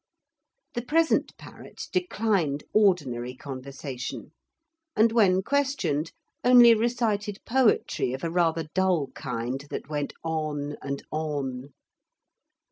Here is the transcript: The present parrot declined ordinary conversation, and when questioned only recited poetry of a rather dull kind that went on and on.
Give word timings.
The 0.73 0.81
present 0.81 1.37
parrot 1.37 1.83
declined 1.91 2.63
ordinary 2.73 3.35
conversation, 3.35 4.31
and 4.95 5.11
when 5.11 5.43
questioned 5.43 6.11
only 6.43 6.73
recited 6.73 7.37
poetry 7.45 8.11
of 8.13 8.23
a 8.23 8.31
rather 8.31 8.63
dull 8.73 9.11
kind 9.13 9.63
that 9.69 9.89
went 9.89 10.13
on 10.23 10.75
and 10.81 11.03
on. 11.11 11.69